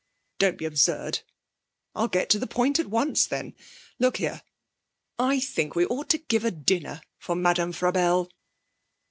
[0.39, 1.19] 'Don't be absurd.
[1.93, 3.53] I'll get to the point at once then.
[3.99, 4.41] Look here;
[5.19, 8.27] I think we ought to give a dinner for Madame Frabelle!'